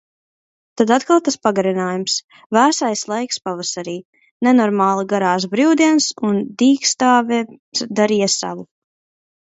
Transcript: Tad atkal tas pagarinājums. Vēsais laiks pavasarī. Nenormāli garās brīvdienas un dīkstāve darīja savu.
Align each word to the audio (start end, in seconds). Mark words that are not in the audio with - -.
Tad 0.81 0.93
atkal 0.95 1.19
tas 1.27 1.35
pagarinājums. 1.47 2.15
Vēsais 2.57 3.05
laiks 3.13 3.39
pavasarī. 3.49 3.95
Nenormāli 4.49 5.07
garās 5.15 5.49
brīvdienas 5.55 6.11
un 6.33 6.45
dīkstāve 6.65 7.43
darīja 8.05 8.35
savu. 8.43 8.71